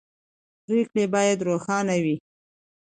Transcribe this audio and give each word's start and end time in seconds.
پرېکړې 0.65 1.05
باید 1.13 1.45
روښانه 1.47 1.95
وي 2.03 2.15